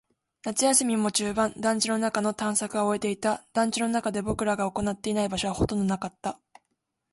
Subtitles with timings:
[0.43, 1.53] 夏休みも中盤。
[1.59, 3.45] 団地の中の探索は終えていた。
[3.53, 6.39] 団地の中で僕らが行っていない場所はほとんどなかった。